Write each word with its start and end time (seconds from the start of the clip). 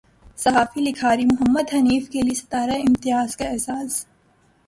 صحافی 0.37 0.81
لکھاری 0.81 1.25
محمد 1.25 1.73
حنیف 1.73 2.09
کے 2.09 2.21
لیے 2.21 2.35
ستارہ 2.35 2.77
امتیاز 2.79 3.35
کا 3.37 3.45
اعزاز 3.45 4.05